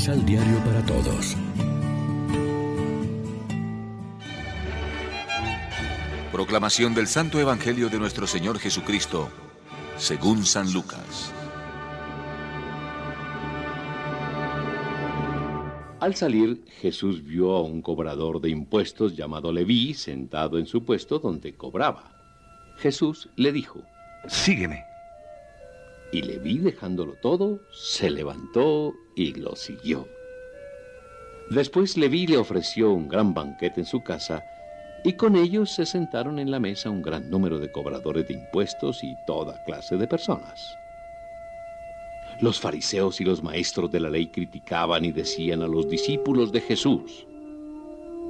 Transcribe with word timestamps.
Misal 0.00 0.24
Diario 0.24 0.56
para 0.64 0.82
Todos. 0.86 1.36
Proclamación 6.32 6.94
del 6.94 7.06
Santo 7.06 7.38
Evangelio 7.38 7.90
de 7.90 7.98
nuestro 7.98 8.26
Señor 8.26 8.58
Jesucristo, 8.58 9.28
según 9.98 10.46
San 10.46 10.72
Lucas. 10.72 11.34
Al 16.00 16.14
salir, 16.14 16.64
Jesús 16.80 17.22
vio 17.22 17.52
a 17.52 17.62
un 17.62 17.82
cobrador 17.82 18.40
de 18.40 18.48
impuestos 18.48 19.14
llamado 19.14 19.52
Leví 19.52 19.92
sentado 19.92 20.58
en 20.58 20.64
su 20.64 20.82
puesto 20.82 21.18
donde 21.18 21.52
cobraba. 21.52 22.10
Jesús 22.78 23.28
le 23.36 23.52
dijo, 23.52 23.82
Sígueme. 24.28 24.89
Y 26.12 26.22
Leví, 26.22 26.58
dejándolo 26.58 27.14
todo, 27.22 27.60
se 27.72 28.10
levantó 28.10 28.94
y 29.14 29.34
lo 29.34 29.54
siguió. 29.54 30.08
Después 31.50 31.96
Leví 31.96 32.26
le 32.26 32.36
ofreció 32.36 32.92
un 32.92 33.08
gran 33.08 33.34
banquete 33.34 33.80
en 33.80 33.86
su 33.86 34.02
casa, 34.02 34.44
y 35.04 35.14
con 35.14 35.36
ellos 35.36 35.70
se 35.70 35.86
sentaron 35.86 36.38
en 36.38 36.50
la 36.50 36.60
mesa 36.60 36.90
un 36.90 37.02
gran 37.02 37.30
número 37.30 37.58
de 37.58 37.70
cobradores 37.72 38.28
de 38.28 38.34
impuestos 38.34 39.02
y 39.02 39.16
toda 39.26 39.62
clase 39.64 39.96
de 39.96 40.06
personas. 40.06 40.76
Los 42.40 42.58
fariseos 42.58 43.20
y 43.20 43.24
los 43.24 43.42
maestros 43.42 43.90
de 43.90 44.00
la 44.00 44.10
ley 44.10 44.28
criticaban 44.28 45.04
y 45.04 45.12
decían 45.12 45.62
a 45.62 45.68
los 45.68 45.88
discípulos 45.88 46.52
de 46.52 46.60
Jesús, 46.60 47.26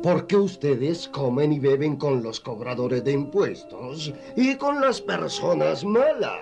¿Por 0.02 0.26
qué 0.26 0.36
ustedes 0.36 1.08
comen 1.08 1.52
y 1.52 1.58
beben 1.58 1.96
con 1.96 2.22
los 2.22 2.40
cobradores 2.40 3.04
de 3.04 3.12
impuestos 3.12 4.14
y 4.34 4.54
con 4.56 4.80
las 4.80 5.00
personas 5.00 5.84
malas? 5.84 6.40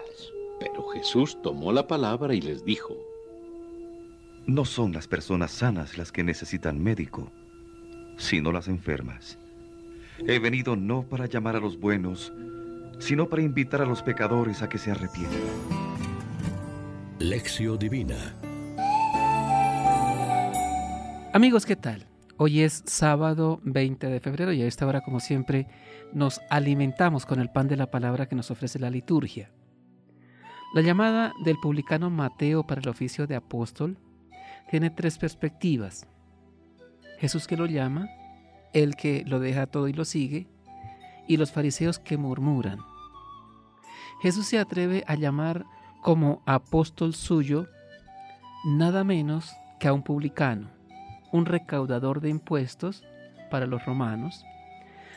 Jesús 0.98 1.40
tomó 1.42 1.70
la 1.70 1.86
palabra 1.86 2.34
y 2.34 2.40
les 2.40 2.64
dijo, 2.64 2.96
No 4.48 4.64
son 4.64 4.92
las 4.92 5.06
personas 5.06 5.52
sanas 5.52 5.96
las 5.96 6.10
que 6.10 6.24
necesitan 6.24 6.82
médico, 6.82 7.30
sino 8.16 8.50
las 8.50 8.66
enfermas. 8.66 9.38
He 10.26 10.40
venido 10.40 10.74
no 10.74 11.04
para 11.04 11.26
llamar 11.26 11.54
a 11.54 11.60
los 11.60 11.78
buenos, 11.78 12.32
sino 12.98 13.28
para 13.28 13.42
invitar 13.42 13.80
a 13.80 13.86
los 13.86 14.02
pecadores 14.02 14.60
a 14.62 14.68
que 14.68 14.78
se 14.78 14.90
arrepientan. 14.90 15.38
Lección 17.20 17.78
Divina. 17.78 18.34
Amigos, 21.32 21.64
¿qué 21.64 21.76
tal? 21.76 22.08
Hoy 22.38 22.62
es 22.62 22.82
sábado 22.86 23.60
20 23.62 24.08
de 24.08 24.18
febrero 24.18 24.52
y 24.52 24.62
a 24.62 24.66
esta 24.66 24.84
hora, 24.84 25.02
como 25.02 25.20
siempre, 25.20 25.68
nos 26.12 26.40
alimentamos 26.50 27.24
con 27.24 27.38
el 27.38 27.50
pan 27.50 27.68
de 27.68 27.76
la 27.76 27.88
palabra 27.88 28.26
que 28.26 28.34
nos 28.34 28.50
ofrece 28.50 28.80
la 28.80 28.90
liturgia. 28.90 29.52
La 30.74 30.82
llamada 30.82 31.32
del 31.38 31.58
publicano 31.58 32.10
Mateo 32.10 32.62
para 32.62 32.82
el 32.82 32.88
oficio 32.88 33.26
de 33.26 33.36
apóstol 33.36 33.96
tiene 34.70 34.90
tres 34.90 35.16
perspectivas. 35.16 36.06
Jesús 37.18 37.46
que 37.46 37.56
lo 37.56 37.64
llama, 37.64 38.08
el 38.74 38.94
que 38.94 39.24
lo 39.26 39.40
deja 39.40 39.66
todo 39.66 39.88
y 39.88 39.94
lo 39.94 40.04
sigue, 40.04 40.46
y 41.26 41.38
los 41.38 41.52
fariseos 41.52 41.98
que 41.98 42.18
murmuran. 42.18 42.80
Jesús 44.20 44.46
se 44.46 44.58
atreve 44.58 45.04
a 45.06 45.14
llamar 45.14 45.64
como 46.02 46.42
apóstol 46.44 47.14
suyo 47.14 47.66
nada 48.64 49.04
menos 49.04 49.54
que 49.80 49.88
a 49.88 49.94
un 49.94 50.02
publicano, 50.02 50.68
un 51.32 51.46
recaudador 51.46 52.20
de 52.20 52.28
impuestos 52.28 53.04
para 53.50 53.66
los 53.66 53.84
romanos, 53.86 54.44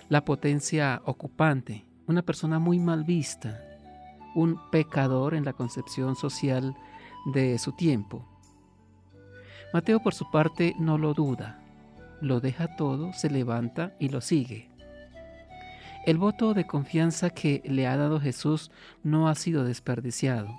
la 0.08 0.24
potencia 0.24 1.02
ocupante, 1.06 1.86
una 2.08 2.22
persona 2.22 2.58
muy 2.60 2.80
mal 2.80 3.04
vista, 3.04 3.60
un 4.36 4.60
pecador 4.72 5.34
en 5.34 5.46
la 5.46 5.54
concepción 5.54 6.16
social 6.16 6.76
de 7.26 7.58
su 7.60 7.72
tiempo. 7.74 8.26
Mateo 9.74 10.02
por 10.02 10.14
su 10.14 10.30
parte 10.30 10.76
no 10.80 10.98
lo 10.98 11.14
duda, 11.14 11.62
lo 12.22 12.40
deja 12.40 12.76
todo, 12.76 13.14
se 13.14 13.30
levanta 13.30 13.96
y 14.00 14.10
lo 14.10 14.22
sigue. 14.22 14.70
El 16.06 16.18
voto 16.18 16.54
de 16.54 16.66
confianza 16.66 17.30
que 17.30 17.62
le 17.64 17.88
ha 17.88 17.96
dado 17.96 18.20
Jesús 18.20 18.72
no 19.04 19.28
ha 19.28 19.36
sido 19.36 19.64
desperdiciado. 19.64 20.50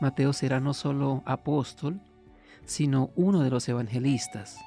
Mateo 0.00 0.34
será 0.34 0.60
no 0.60 0.74
solo 0.74 1.22
apóstol, 1.24 2.00
sino 2.66 3.10
uno 3.16 3.42
de 3.42 3.50
los 3.50 3.68
evangelistas. 3.68 4.58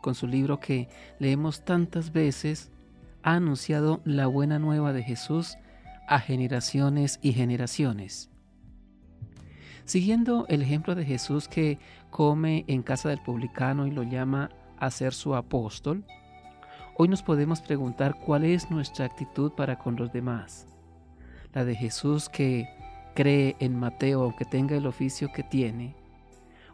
Con 0.00 0.14
su 0.14 0.26
libro 0.26 0.58
que 0.58 0.88
leemos 1.18 1.64
tantas 1.64 2.12
veces, 2.12 2.72
ha 3.22 3.34
anunciado 3.34 4.00
la 4.04 4.26
buena 4.26 4.58
nueva 4.58 4.92
de 4.92 5.02
Jesús 5.02 5.58
a 6.06 6.18
generaciones 6.18 7.18
y 7.22 7.32
generaciones. 7.32 8.30
Siguiendo 9.84 10.46
el 10.48 10.62
ejemplo 10.62 10.94
de 10.94 11.04
Jesús 11.04 11.48
que 11.48 11.78
come 12.10 12.64
en 12.68 12.82
casa 12.82 13.08
del 13.08 13.20
publicano 13.20 13.86
y 13.86 13.90
lo 13.90 14.02
llama 14.02 14.50
a 14.78 14.90
ser 14.90 15.12
su 15.12 15.34
apóstol, 15.34 16.04
hoy 16.96 17.08
nos 17.08 17.22
podemos 17.22 17.60
preguntar 17.60 18.16
cuál 18.24 18.44
es 18.44 18.70
nuestra 18.70 19.06
actitud 19.06 19.52
para 19.52 19.78
con 19.78 19.96
los 19.96 20.12
demás. 20.12 20.66
La 21.52 21.64
de 21.64 21.74
Jesús 21.74 22.28
que 22.28 22.68
cree 23.14 23.56
en 23.58 23.78
Mateo 23.78 24.22
aunque 24.22 24.44
tenga 24.44 24.76
el 24.76 24.86
oficio 24.86 25.32
que 25.32 25.42
tiene, 25.42 25.94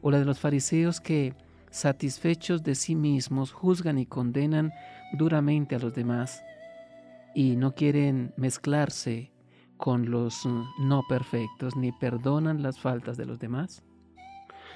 o 0.03 0.11
la 0.11 0.19
de 0.19 0.25
los 0.25 0.39
fariseos 0.39 1.01
que, 1.01 1.35
satisfechos 1.71 2.63
de 2.63 2.75
sí 2.75 2.95
mismos, 2.95 3.53
juzgan 3.53 3.99
y 3.99 4.07
condenan 4.07 4.73
duramente 5.13 5.75
a 5.75 5.79
los 5.79 5.95
demás 5.95 6.43
y 7.35 7.57
no 7.57 7.75
quieren 7.75 8.33
mezclarse 8.37 9.33
con 9.77 10.11
los 10.11 10.47
no 10.81 11.03
perfectos 11.09 11.77
ni 11.77 11.93
perdonan 11.93 12.63
las 12.63 12.79
faltas 12.79 13.17
de 13.17 13.27
los 13.27 13.39
demás? 13.39 13.83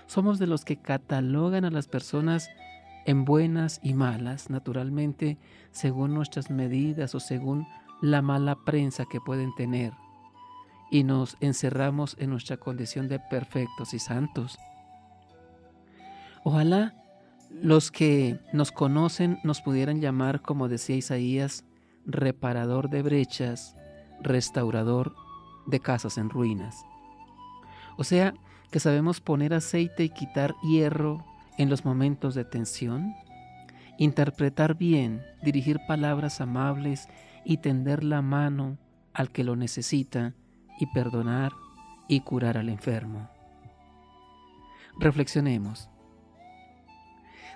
Somos 0.06 0.38
de 0.38 0.46
los 0.46 0.64
que 0.64 0.76
catalogan 0.76 1.64
a 1.64 1.70
las 1.70 1.88
personas 1.88 2.48
en 3.06 3.24
buenas 3.24 3.80
y 3.82 3.94
malas, 3.94 4.50
naturalmente, 4.50 5.38
según 5.70 6.14
nuestras 6.14 6.50
medidas 6.50 7.14
o 7.14 7.20
según 7.20 7.66
la 8.00 8.22
mala 8.22 8.56
prensa 8.64 9.04
que 9.10 9.20
pueden 9.20 9.54
tener, 9.54 9.92
y 10.90 11.04
nos 11.04 11.36
encerramos 11.40 12.16
en 12.19 12.30
nuestra 12.30 12.56
condición 12.56 13.08
de 13.08 13.19
perfectos 13.19 13.94
y 13.94 13.98
santos. 13.98 14.58
Ojalá 16.44 16.94
los 17.50 17.90
que 17.90 18.40
nos 18.52 18.72
conocen 18.72 19.38
nos 19.44 19.60
pudieran 19.60 20.00
llamar, 20.00 20.42
como 20.42 20.69
decía 20.69 20.96
Isaías, 20.96 21.64
reparador 22.06 22.90
de 22.90 23.02
brechas, 23.02 23.76
restaurador 24.22 25.14
de 25.66 25.80
casas 25.80 26.18
en 26.18 26.30
ruinas. 26.30 26.84
O 27.96 28.04
sea, 28.04 28.34
que 28.70 28.80
sabemos 28.80 29.20
poner 29.20 29.54
aceite 29.54 30.04
y 30.04 30.08
quitar 30.08 30.54
hierro 30.62 31.24
en 31.58 31.68
los 31.68 31.84
momentos 31.84 32.34
de 32.34 32.44
tensión, 32.44 33.14
interpretar 33.98 34.76
bien, 34.76 35.22
dirigir 35.42 35.78
palabras 35.86 36.40
amables 36.40 37.08
y 37.44 37.58
tender 37.58 38.02
la 38.02 38.22
mano 38.22 38.78
al 39.12 39.30
que 39.30 39.44
lo 39.44 39.56
necesita 39.56 40.34
y 40.78 40.86
perdonar 40.86 41.52
y 42.08 42.20
curar 42.20 42.56
al 42.56 42.69
enfermo. 42.69 43.28
Reflexionemos. 44.98 45.88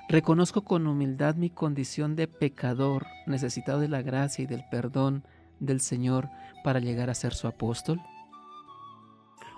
Reconozco 0.09 0.63
con 0.63 0.87
humildad 0.87 1.35
mi 1.35 1.51
condición 1.51 2.15
de 2.15 2.29
pecador, 2.29 3.07
necesitado 3.27 3.81
de 3.81 3.89
la 3.89 4.03
gracia 4.03 4.45
y 4.45 4.47
del 4.47 4.65
perdón 4.71 5.25
del 5.59 5.81
Señor 5.81 6.29
para 6.63 6.79
llegar 6.79 7.11
a 7.11 7.15
ser 7.15 7.35
su 7.35 7.49
apóstol. 7.49 8.01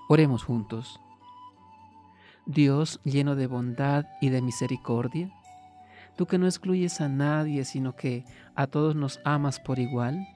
Oremos 0.09 0.43
juntos. 0.43 1.01
Dios 2.47 2.99
lleno 3.05 3.37
de 3.37 3.47
bondad 3.47 4.07
y 4.23 4.31
de 4.31 4.41
misericordia, 4.41 5.31
tú 6.17 6.25
que 6.25 6.39
no 6.39 6.47
excluyes 6.47 7.03
a 7.03 7.09
nadie, 7.11 7.67
sino 7.67 7.95
que 7.95 8.25
a 8.55 8.67
todos 8.69 8.97
nos 8.97 9.21
amas 9.27 9.61
por 9.61 9.79
igual, 9.79 10.27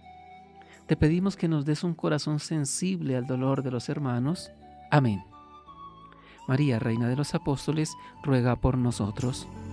te 0.86 0.94
pedimos 0.94 1.36
que 1.36 1.48
nos 1.48 1.64
des 1.64 1.84
un 1.84 1.94
corazón 1.94 2.38
sensible 2.38 3.16
al 3.16 3.26
dolor 3.26 3.62
de 3.62 3.70
los 3.70 3.88
hermanos. 3.88 4.52
Amén. 4.90 5.24
María, 6.46 6.78
Reina 6.78 7.08
de 7.08 7.16
los 7.16 7.34
Apóstoles, 7.34 7.94
ruega 8.22 8.56
por 8.56 8.76
nosotros. 8.76 9.48